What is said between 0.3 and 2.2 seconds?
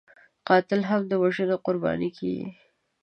قاتل هم د وژنې قرباني